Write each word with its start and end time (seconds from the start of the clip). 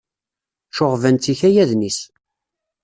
Ceɣɣben-tt 0.77 1.31
ikayaden-is. 1.33 1.99